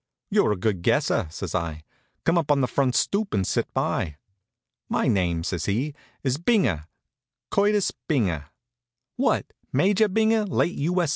[0.31, 1.83] "You're a good guesser," says I.
[2.25, 4.17] "Come up on the front stoop and sit by."
[4.89, 5.93] "My name," says he,
[6.23, 6.87] "is Binger,
[7.51, 8.45] Curtis Binger."
[9.15, 11.03] "What, Major Binger, late U.
[11.03, 11.09] S.